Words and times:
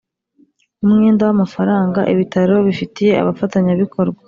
Umwenda 0.85 1.21
w 1.27 1.31
amafaranga 1.35 1.99
ibitaro 2.13 2.55
bifitiye 2.67 3.13
abafatanyabikorwa 3.21 4.19